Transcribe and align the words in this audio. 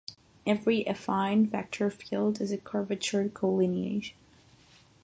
Every 0.47 0.83
affine 0.85 1.47
vector 1.47 1.91
field 1.91 2.41
is 2.41 2.51
a 2.51 2.57
curvature 2.57 3.25
collineation. 3.29 4.15